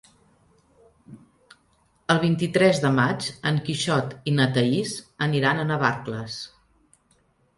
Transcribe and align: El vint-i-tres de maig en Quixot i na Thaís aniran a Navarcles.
El 2.13 2.21
vint-i-tres 2.23 2.79
de 2.85 2.91
maig 2.95 3.27
en 3.51 3.61
Quixot 3.67 4.15
i 4.31 4.35
na 4.39 4.49
Thaís 4.55 4.97
aniran 5.29 5.61
a 5.61 5.67
Navarcles. 5.73 6.39